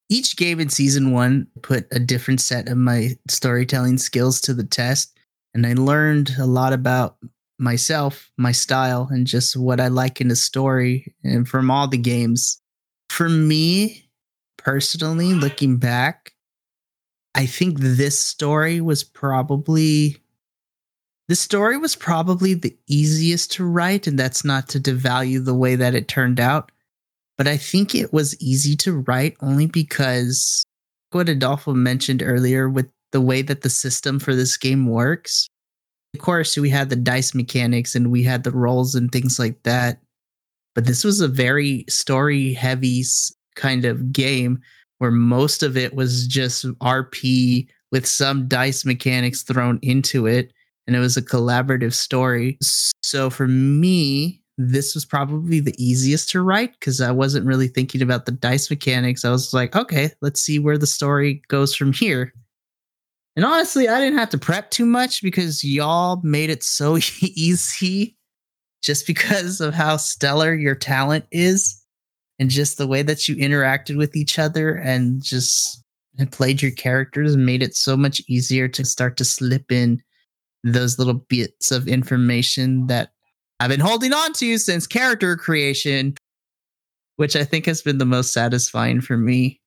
[0.09, 4.63] each game in season one put a different set of my storytelling skills to the
[4.63, 5.17] test.
[5.53, 7.17] And I learned a lot about
[7.59, 11.97] myself, my style, and just what I like in a story and from all the
[11.97, 12.61] games.
[13.09, 14.09] For me
[14.57, 16.33] personally, looking back,
[17.35, 20.17] I think this story was probably
[21.27, 25.75] this story was probably the easiest to write, and that's not to devalue the way
[25.75, 26.71] that it turned out.
[27.37, 30.65] But I think it was easy to write only because
[31.11, 35.47] what Adolfo mentioned earlier with the way that the system for this game works
[36.17, 39.61] of course, we had the dice mechanics and we had the rolls and things like
[39.63, 39.99] that.
[40.73, 43.03] But this was a very story heavy
[43.55, 44.59] kind of game
[44.97, 50.51] where most of it was just RP with some dice mechanics thrown into it.
[50.87, 52.57] And it was a collaborative story.
[53.03, 58.01] So for me, this was probably the easiest to write because I wasn't really thinking
[58.01, 59.23] about the dice mechanics.
[59.23, 62.33] I was like, okay, let's see where the story goes from here.
[63.35, 68.17] And honestly, I didn't have to prep too much because y'all made it so easy
[68.81, 71.83] just because of how stellar your talent is
[72.39, 75.83] and just the way that you interacted with each other and just
[76.17, 80.01] and played your characters and made it so much easier to start to slip in
[80.63, 83.11] those little bits of information that
[83.59, 86.15] I've been holding on to since character creation,
[87.15, 89.59] which I think has been the most satisfying for me.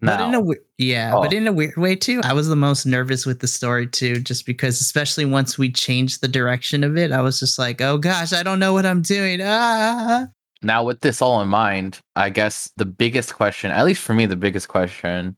[0.00, 1.22] But in a yeah, oh.
[1.22, 2.20] but in a weird way too.
[2.24, 6.20] I was the most nervous with the story too, just because, especially once we changed
[6.20, 9.00] the direction of it, I was just like, "Oh gosh, I don't know what I'm
[9.00, 10.26] doing." Ah.
[10.62, 14.26] Now, with this all in mind, I guess the biggest question, at least for me,
[14.26, 15.36] the biggest question,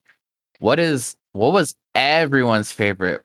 [0.59, 3.23] what is what was everyone's favorite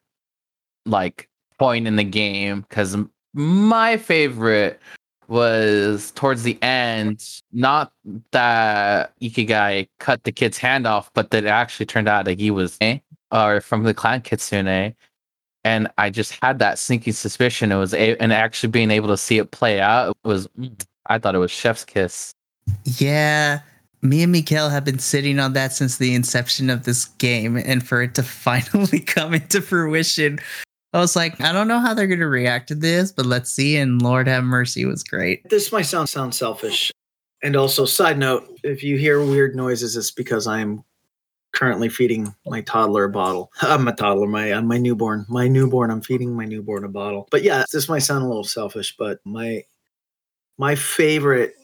[0.85, 2.61] like point in the game?
[2.61, 2.95] Because
[3.33, 4.79] my favorite
[5.27, 7.93] was towards the end, not
[8.31, 12.51] that Ikegai cut the kid's hand off, but that it actually turned out that he
[12.51, 12.97] was eh,
[13.31, 14.93] or from the clan Kitsune.
[15.63, 19.17] And I just had that sneaky suspicion it was, a- and actually being able to
[19.17, 20.49] see it play out it was,
[21.05, 22.33] I thought it was Chef's Kiss.
[22.97, 23.59] Yeah.
[24.01, 27.87] Me and Mikael have been sitting on that since the inception of this game, and
[27.87, 30.39] for it to finally come into fruition
[30.93, 33.51] I was like, I don't know how they're going to react to this, but let's
[33.51, 33.77] see.
[33.77, 35.49] And Lord have mercy was great.
[35.49, 36.91] This might sound sound selfish.
[37.43, 40.83] And also, side note, if you hear weird noises, it's because I'm
[41.53, 43.51] currently feeding my toddler a bottle.
[43.61, 45.91] I'm a toddler, my uh, my newborn, my newborn.
[45.91, 47.27] I'm feeding my newborn a bottle.
[47.31, 49.63] But yeah, this might sound a little selfish, but my
[50.57, 51.55] my favorite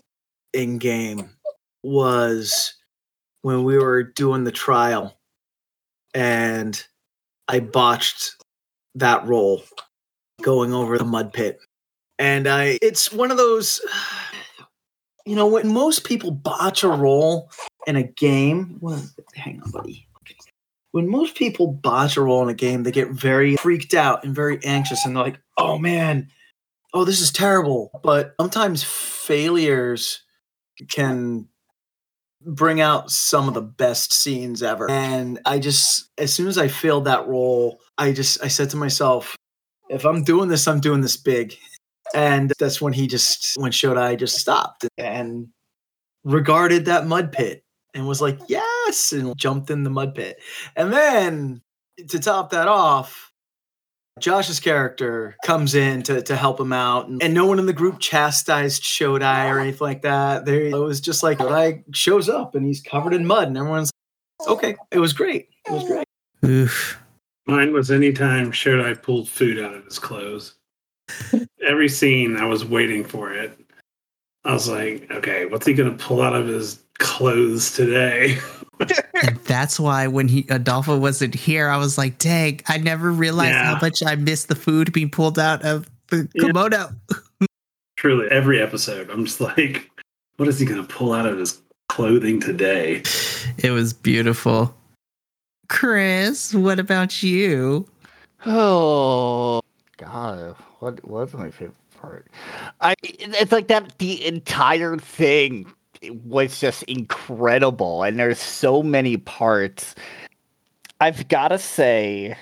[0.53, 1.29] in game
[1.83, 2.73] was
[3.41, 5.19] when we were doing the trial,
[6.13, 6.81] and
[7.47, 8.36] I botched
[8.99, 9.63] that roll
[10.41, 11.59] going over the mud pit.
[12.19, 13.81] And I it's one of those
[15.25, 17.49] you know when most people botch a roll
[17.85, 19.03] in a game, well
[19.35, 20.07] hang on buddy.
[20.91, 24.33] When most people botch a roll in a game, they get very freaked out and
[24.33, 26.29] very anxious and they're like, "Oh man,
[26.93, 30.21] oh this is terrible." But sometimes failures
[30.89, 31.47] can
[32.41, 34.89] bring out some of the best scenes ever.
[34.89, 38.77] And I just, as soon as I filled that roll, I just, I said to
[38.77, 39.35] myself,
[39.89, 41.55] if I'm doing this, I'm doing this big.
[42.13, 45.47] And that's when he just, when Shotai just stopped and
[46.23, 50.39] regarded that mud pit and was like, yes, and jumped in the mud pit.
[50.75, 51.61] And then
[52.09, 53.26] to top that off,
[54.19, 57.73] Josh's character comes in to, to help him out, and, and no one in the
[57.73, 60.45] group chastised Shotai or anything like that.
[60.45, 63.91] There, it was just like Shotai shows up and he's covered in mud, and everyone's
[64.47, 64.75] okay.
[64.91, 65.49] It was great.
[65.65, 66.05] It was great.
[66.45, 66.99] Oof.
[67.47, 70.55] Mine was anytime Shotai pulled food out of his clothes.
[71.65, 73.57] Every scene, I was waiting for it.
[74.43, 78.37] I was like, okay, what's he going to pull out of his clothes today?
[79.45, 83.75] that's why when he Adolfo wasn't here, I was like, dang, I never realized Yeah.
[83.75, 86.47] how much I missed the food being pulled out of the Yeah.
[86.47, 86.89] kimono.
[87.97, 89.89] Truly, every episode, I'm just like,
[90.37, 91.59] what is he going to pull out of his
[91.89, 93.01] clothing today?
[93.57, 94.75] It was beautiful.
[95.69, 97.87] Chris, what about you?
[98.45, 99.61] Oh
[99.97, 102.27] God, what was my favorite part?
[102.81, 105.65] I it's like that the entire thing
[106.11, 109.95] was just incredible, and there's so many parts.
[110.99, 112.35] I've got to say,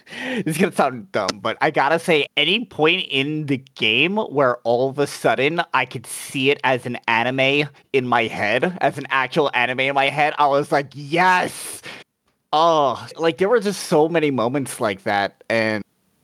[0.44, 4.56] this is gonna sound dumb, but I gotta say, any point in the game where
[4.58, 8.98] all of a sudden I could see it as an anime in my head, as
[8.98, 11.82] an actual anime in my head, I was like, yes.
[12.52, 15.82] Oh, like there were just so many moments like that, and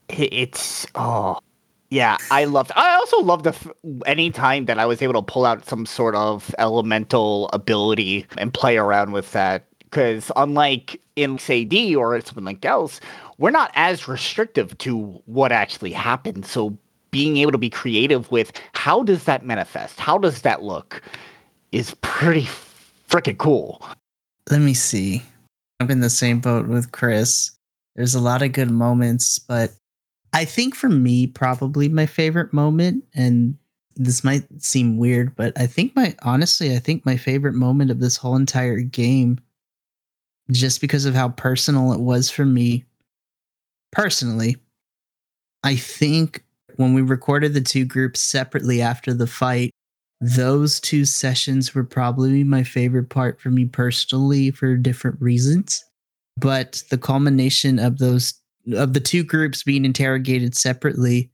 [0.08, 1.38] it's oh,
[1.90, 2.70] yeah, I loved.
[2.76, 3.54] I also loved the
[4.06, 8.52] any time that I was able to pull out some sort of elemental ability and
[8.52, 9.64] play around with that.
[9.84, 13.00] Because unlike in say D or something like else,
[13.38, 16.50] we're not as restrictive to what actually happens.
[16.50, 16.76] So
[17.10, 21.02] being able to be creative with how does that manifest, how does that look,
[21.72, 22.46] is pretty
[23.08, 23.82] freaking cool.
[24.50, 25.22] Let me see.
[25.80, 27.52] I'm in the same boat with Chris.
[27.96, 29.72] There's a lot of good moments, but
[30.32, 33.56] I think for me, probably my favorite moment, and
[33.96, 38.00] this might seem weird, but I think my honestly, I think my favorite moment of
[38.00, 39.40] this whole entire game,
[40.50, 42.84] just because of how personal it was for me
[43.90, 44.56] personally,
[45.64, 46.44] I think
[46.76, 49.70] when we recorded the two groups separately after the fight,
[50.20, 55.84] those two sessions were probably my favorite part for me personally for different reasons.
[56.36, 58.37] But the culmination of those
[58.74, 61.30] of the two groups being interrogated separately,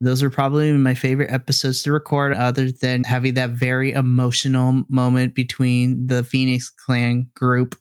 [0.00, 5.34] those were probably my favorite episodes to record, other than having that very emotional moment
[5.34, 7.76] between the Phoenix Clan group,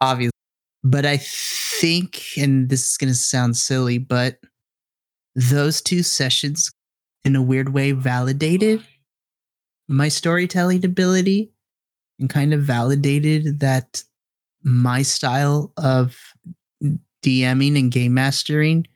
[0.00, 0.30] obviously.
[0.82, 4.38] But I think, and this is going to sound silly, but
[5.34, 6.70] those two sessions,
[7.24, 8.84] in a weird way, validated
[9.88, 11.52] my storytelling ability
[12.18, 14.02] and kind of validated that
[14.62, 16.16] my style of
[17.24, 18.86] DMing and game mastering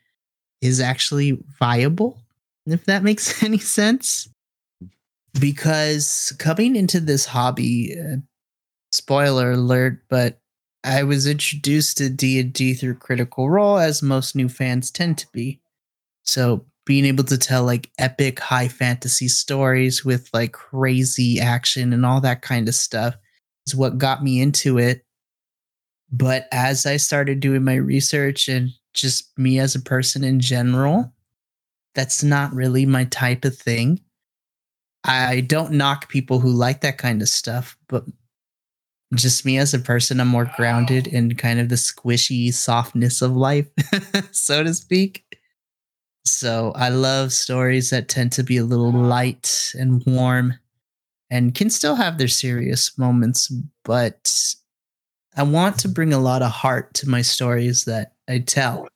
[0.61, 2.19] is actually viable,
[2.67, 4.29] if that makes any sense.
[5.41, 8.17] Because coming into this hobby, uh,
[8.91, 10.41] spoiler alert, but
[10.85, 15.61] I was introduced to D&D through Critical Role, as most new fans tend to be.
[16.25, 22.07] So being able to tell like epic high fantasy stories with like crazy action and
[22.07, 23.15] all that kind of stuff
[23.67, 25.05] is what got me into it.
[26.11, 31.13] But as I started doing my research and just me as a person in general,
[31.95, 34.01] that's not really my type of thing.
[35.05, 38.05] I don't knock people who like that kind of stuff, but
[39.15, 43.37] just me as a person, I'm more grounded in kind of the squishy softness of
[43.37, 43.67] life,
[44.33, 45.25] so to speak.
[46.27, 50.59] So I love stories that tend to be a little light and warm
[51.31, 53.53] and can still have their serious moments,
[53.85, 54.55] but
[55.39, 58.89] I want to bring a lot of heart to my stories that I tell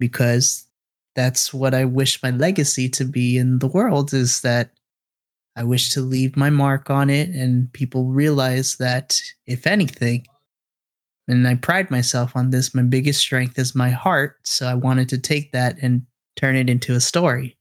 [0.00, 0.66] because
[1.14, 4.70] that's what I wish my legacy to be in the world is that
[5.54, 10.26] I wish to leave my mark on it and people realize that if anything,
[11.28, 14.38] and I pride myself on this, my biggest strength is my heart.
[14.42, 16.02] So I wanted to take that and
[16.34, 17.56] turn it into a story.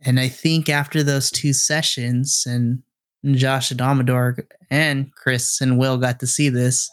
[0.00, 2.82] And I think after those two sessions, and
[3.36, 6.90] Josh and Amador and Chris and Will got to see this,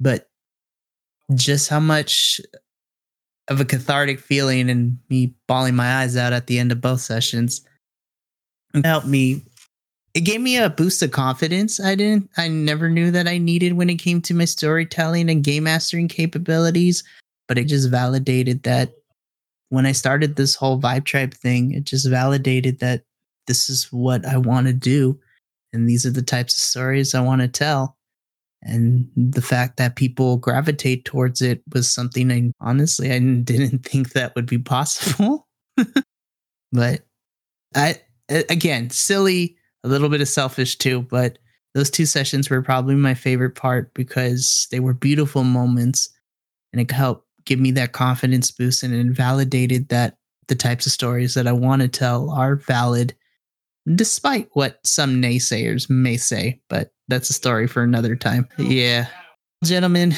[0.00, 0.28] but
[1.34, 2.40] just how much
[3.48, 7.00] of a cathartic feeling and me bawling my eyes out at the end of both
[7.00, 7.62] sessions
[8.84, 9.42] helped me.
[10.14, 13.74] It gave me a boost of confidence I didn't, I never knew that I needed
[13.74, 17.04] when it came to my storytelling and game mastering capabilities,
[17.46, 18.92] but it just validated that
[19.68, 23.02] when I started this whole Vibe Tribe thing, it just validated that
[23.46, 25.18] this is what I want to do.
[25.72, 27.97] And these are the types of stories I want to tell.
[28.62, 34.12] And the fact that people gravitate towards it was something I honestly I didn't think
[34.12, 35.46] that would be possible.
[36.72, 37.02] but
[37.74, 41.38] I again, silly, a little bit of selfish too, but
[41.74, 46.08] those two sessions were probably my favorite part because they were beautiful moments
[46.72, 50.16] and it helped give me that confidence boost and it validated that
[50.48, 53.14] the types of stories that I want to tell are valid
[53.94, 58.48] despite what some naysayers may say, but that's a story for another time.
[58.58, 58.62] Oh.
[58.62, 59.06] Yeah.
[59.64, 60.14] Gentlemen,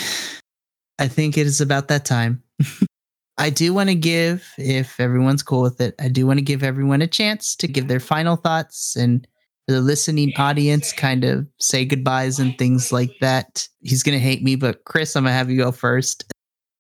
[0.99, 2.43] I think it is about that time.
[3.39, 6.63] I do want to give, if everyone's cool with it, I do want to give
[6.63, 9.27] everyone a chance to give their final thoughts and
[9.67, 13.69] for the listening audience, kind of say goodbyes and things like that.
[13.81, 16.25] He's gonna hate me, but Chris, I'm gonna have you go first.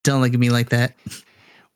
[0.03, 0.95] Don't look at me like that.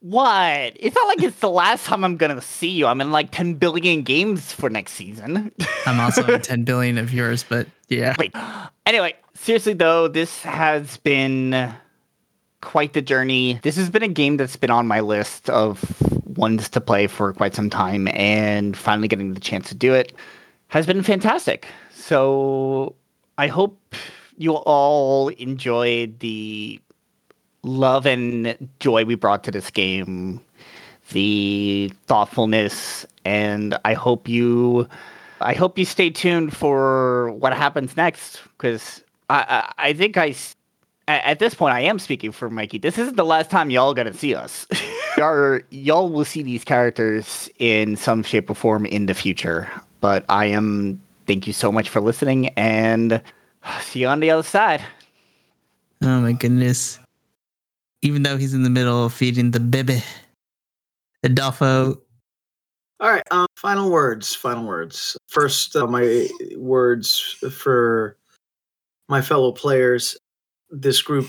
[0.05, 0.73] What?
[0.75, 2.85] It's not like it's the last time I'm gonna see you.
[2.85, 5.51] I'm in like 10 billion games for next season.
[5.87, 8.15] I'm also in 10 billion of yours, but yeah.
[8.19, 8.31] Wait.
[8.85, 11.73] Anyway, seriously though, this has been
[12.61, 13.59] quite the journey.
[13.63, 15.83] This has been a game that's been on my list of
[16.37, 20.13] ones to play for quite some time, and finally getting the chance to do it
[20.67, 21.65] has been fantastic.
[21.95, 22.93] So
[23.39, 23.95] I hope
[24.37, 26.79] you all enjoyed the
[27.65, 30.39] love and joy we brought to this game,
[31.11, 34.87] the thoughtfulness, and I hope you
[35.41, 39.45] I hope you stay tuned for what happens next because I,
[39.77, 40.35] I, I think I
[41.07, 42.77] at this point I am speaking for Mikey.
[42.77, 44.65] This isn't the last time y'all gonna see us.
[45.17, 49.69] y'all, y'all will see these characters in some shape or form in the future.
[49.99, 53.21] But I am thank you so much for listening and
[53.81, 54.81] see you on the other side.
[56.01, 56.99] Oh my goodness.
[58.05, 60.03] Even though he's in the middle of feeding the baby.
[61.23, 61.99] Adolfo,
[62.99, 63.23] All right.
[63.31, 64.35] Um, final words.
[64.35, 65.17] Final words.
[65.27, 67.19] First, uh, my words
[67.51, 68.15] for
[69.09, 70.15] my fellow players.
[70.69, 71.25] This group,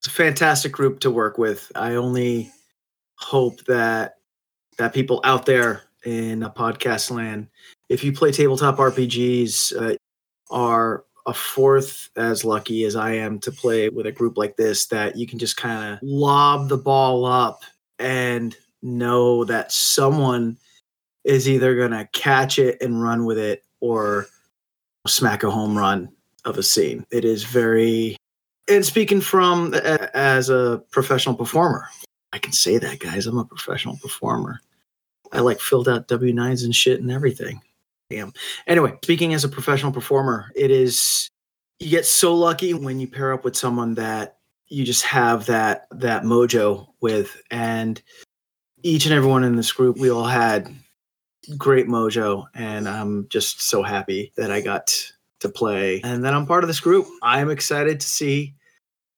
[0.00, 1.72] it's a fantastic group to work with.
[1.74, 2.52] I only
[3.16, 4.16] hope that
[4.76, 7.48] that people out there in a podcast land,
[7.88, 9.96] if you play tabletop RPGs, uh,
[10.50, 14.86] are a fourth as lucky as I am to play with a group like this.
[14.86, 17.62] That you can just kind of lob the ball up
[17.98, 20.58] and know that someone
[21.24, 24.26] is either going to catch it and run with it or
[25.06, 26.10] smack a home run
[26.44, 27.06] of a scene.
[27.10, 28.16] It is very,
[28.68, 31.88] and speaking from as a professional performer,
[32.32, 33.26] I can say that, guys.
[33.26, 34.60] I'm a professional performer.
[35.32, 37.60] I like filled out W 9s and shit and everything.
[38.10, 38.32] Damn.
[38.66, 41.28] Anyway, speaking as a professional performer, it is,
[41.80, 44.38] you get so lucky when you pair up with someone that
[44.68, 47.40] you just have that that mojo with.
[47.50, 48.00] And
[48.82, 50.68] each and everyone in this group we all had
[51.56, 52.46] great mojo.
[52.54, 54.94] And i'm just so happy that i got
[55.40, 57.06] to play and that i'm part of this group.
[57.22, 58.54] I'm excited to see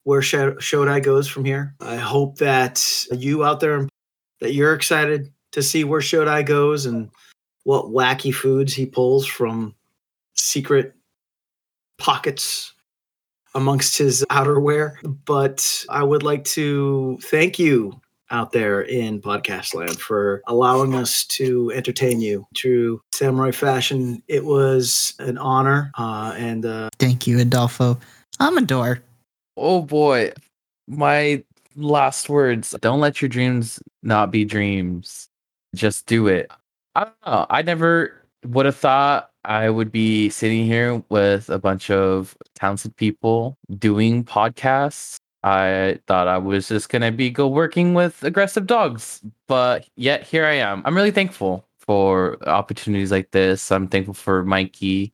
[0.04, 1.74] where Sho- Shotai goes from here.
[1.80, 3.88] I hope that you out there
[4.40, 7.10] that you're excited to see where Shotai goes and
[7.66, 9.74] what wacky foods he pulls from
[10.36, 10.94] secret
[11.98, 12.72] pockets
[13.54, 14.94] amongst his outerwear
[15.24, 18.00] but i would like to thank you
[18.30, 24.44] out there in podcast land for allowing us to entertain you true samurai fashion it
[24.44, 27.98] was an honor uh, and uh, thank you, Adolfo.
[28.40, 29.00] Amador.
[29.56, 30.32] Oh boy.
[30.86, 31.42] My
[31.76, 32.74] last words.
[32.80, 35.28] Don't let your dreams not be dreams.
[35.74, 36.50] Just do it.
[36.96, 37.46] I don't know.
[37.50, 42.96] I never would have thought I would be sitting here with a bunch of talented
[42.96, 45.16] people doing podcasts.
[45.42, 50.46] I thought I was just gonna be go working with aggressive dogs, but yet here
[50.46, 50.82] I am.
[50.86, 53.70] I'm really thankful for opportunities like this.
[53.70, 55.12] I'm thankful for Mikey.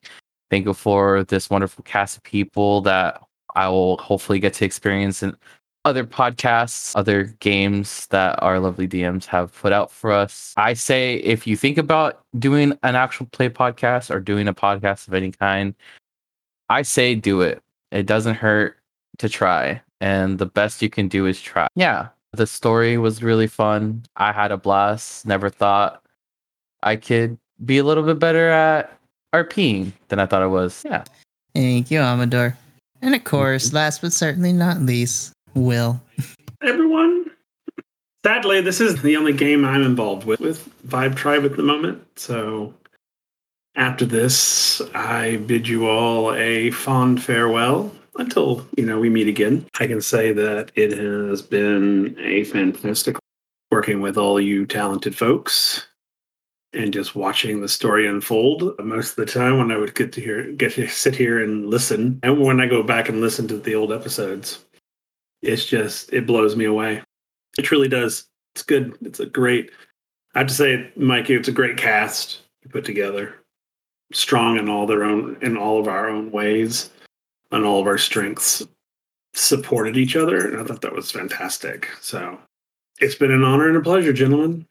[0.50, 3.20] Thankful for this wonderful cast of people that
[3.56, 5.36] I will hopefully get to experience in
[5.84, 10.54] other podcasts, other games that our lovely DMs have put out for us.
[10.56, 15.08] I say if you think about doing an actual play podcast or doing a podcast
[15.08, 15.74] of any kind,
[16.68, 17.60] I say do it.
[17.90, 18.78] It doesn't hurt
[19.18, 19.82] to try.
[20.00, 21.68] And the best you can do is try.
[21.74, 22.08] Yeah.
[22.32, 24.04] The story was really fun.
[24.16, 25.26] I had a blast.
[25.26, 26.02] Never thought
[26.82, 28.98] I could be a little bit better at
[29.34, 30.82] RPing than I thought I was.
[30.84, 31.04] Yeah.
[31.54, 32.56] Thank you, Amador.
[33.02, 36.00] And of course, last but certainly not least, Will.
[36.62, 37.26] everyone.
[38.24, 42.02] Sadly, this is the only game I'm involved with with Vibe Tribe at the moment.
[42.16, 42.72] So
[43.74, 49.66] after this, I bid you all a fond farewell until you know we meet again.
[49.80, 53.16] I can say that it has been a fantastic
[53.70, 55.86] working with all you talented folks
[56.74, 60.20] and just watching the story unfold most of the time when I would get to
[60.20, 62.20] hear get to sit here and listen.
[62.22, 64.64] And when I go back and listen to the old episodes,
[65.42, 67.02] it's just it blows me away.
[67.58, 68.24] It truly does.
[68.54, 68.96] It's good.
[69.02, 69.70] It's a great.
[70.34, 73.34] I have to say, Mikey, it's a great cast you put together.
[74.12, 76.90] Strong in all their own in all of our own ways,
[77.50, 78.62] and all of our strengths
[79.34, 81.88] supported each other, and I thought that was fantastic.
[82.00, 82.38] So
[83.00, 84.66] it's been an honor and a pleasure, gentlemen.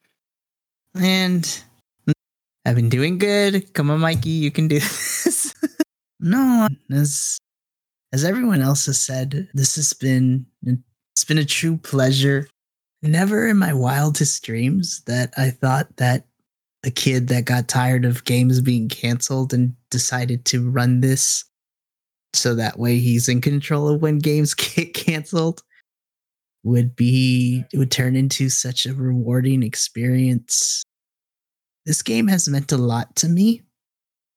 [0.95, 1.63] And
[2.65, 3.74] I've been doing good.
[3.74, 5.55] Come on, Mikey, you can do this.
[6.19, 7.39] no, as
[8.14, 12.47] as everyone else has said, this has been it's been a true pleasure.
[13.01, 16.26] Never in my wildest dreams that I thought that
[16.84, 21.45] a kid that got tired of games being canceled and decided to run this
[22.34, 25.62] so that way he's in control of when games get canceled
[26.64, 30.84] would be would turn into such a rewarding experience.
[31.86, 33.64] This game has meant a lot to me.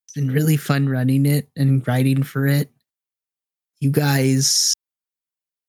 [0.07, 2.70] It's been really fun running it and writing for it.
[3.85, 4.72] You guys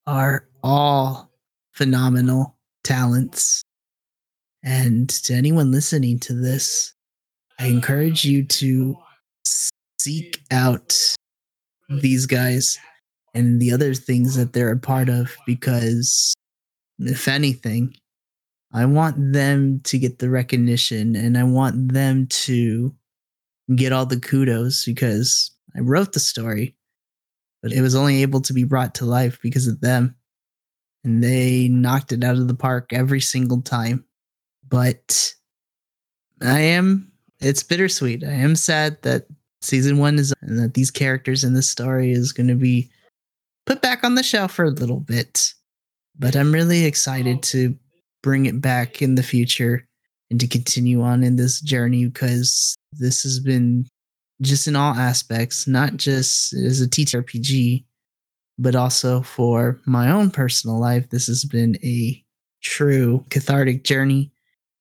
[0.07, 1.29] are all
[1.73, 2.55] phenomenal
[2.85, 3.61] talents.
[4.63, 6.93] And to anyone listening to this,
[7.59, 8.95] I encourage you to
[9.99, 10.97] seek out
[11.89, 12.77] these guys
[13.33, 16.33] and the other things that they're a part of because
[16.99, 17.97] if anything,
[18.71, 22.95] I want them to get the recognition and I want them to
[23.75, 26.77] get all the kudos because I wrote the story,
[27.65, 30.15] but it was only able to be brought to life because of them.
[31.03, 34.05] And they knocked it out of the park every single time.
[34.67, 35.33] But
[36.43, 38.23] I am, it's bittersweet.
[38.23, 39.25] I am sad that
[39.63, 42.91] season one is, and that these characters in this story is going to be
[43.65, 45.55] put back on the shelf for a little bit
[46.17, 47.75] but I'm really excited to
[48.23, 49.87] bring it back in the future
[50.31, 53.85] and to continue on in this journey because this has been
[54.41, 57.85] just in all aspects, not just as a TTRPG,
[58.57, 61.09] but also for my own personal life.
[61.09, 62.23] This has been a
[62.61, 64.31] true cathartic journey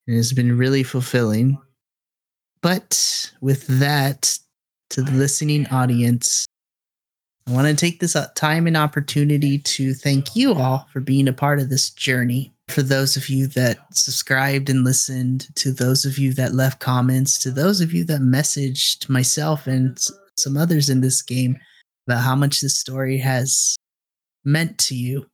[0.07, 1.59] and has been really fulfilling.
[2.63, 4.39] But with that,
[4.91, 6.47] to the listening audience,
[7.47, 11.29] I want to take this uh, time and opportunity to thank you all for being
[11.29, 12.54] a part of this journey.
[12.69, 17.39] For those of you that subscribed and listened, to those of you that left comments,
[17.41, 19.99] to those of you that messaged myself and
[20.39, 21.59] some others in this game
[22.07, 23.77] about how much this story has
[24.45, 25.27] meant to you.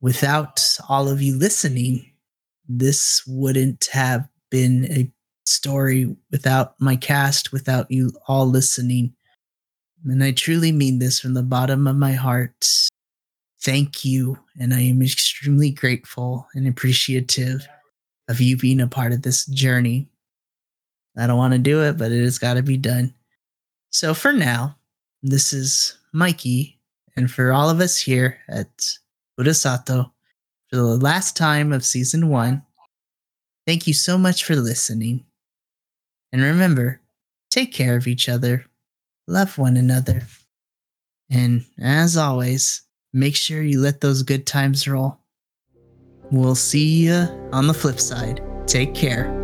[0.00, 2.12] Without all of you listening,
[2.68, 5.10] this wouldn't have been a
[5.46, 9.14] story without my cast, without you all listening
[10.04, 12.66] and I truly mean this from the bottom of my heart.
[13.62, 14.38] Thank you.
[14.58, 17.66] And I am extremely grateful and appreciative
[18.28, 20.08] of you being a part of this journey.
[21.16, 23.14] I don't want to do it, but it has got to be done.
[23.90, 24.76] So for now,
[25.22, 26.78] this is Mikey.
[27.16, 28.96] And for all of us here at
[29.38, 30.10] Furusato,
[30.68, 32.62] for the last time of season one,
[33.66, 35.24] thank you so much for listening.
[36.32, 37.00] And remember,
[37.50, 38.64] take care of each other
[39.28, 40.22] love one another.
[41.30, 42.82] And as always,
[43.12, 45.18] make sure you let those good times roll.
[46.30, 48.42] We'll see you on the flip side.
[48.66, 49.38] Take care.